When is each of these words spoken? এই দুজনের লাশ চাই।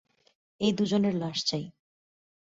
এই 0.61 0.71
দুজনের 0.73 1.15
লাশ 1.15 1.37
চাই। 1.45 1.65